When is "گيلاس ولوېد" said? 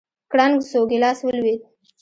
0.91-1.61